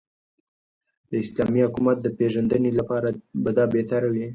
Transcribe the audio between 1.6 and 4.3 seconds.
حكومت دپيژندني لپاره به دابهتره وي